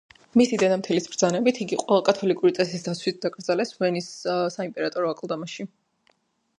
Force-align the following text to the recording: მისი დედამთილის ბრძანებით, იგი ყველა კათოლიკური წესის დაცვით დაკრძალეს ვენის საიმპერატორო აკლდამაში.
მისი 0.39 0.57
დედამთილის 0.61 1.05
ბრძანებით, 1.11 1.59
იგი 1.65 1.79
ყველა 1.83 2.03
კათოლიკური 2.09 2.55
წესის 2.61 2.87
დაცვით 2.89 3.21
დაკრძალეს 3.29 3.75
ვენის 3.83 4.11
საიმპერატორო 4.57 5.17
აკლდამაში. 5.17 5.73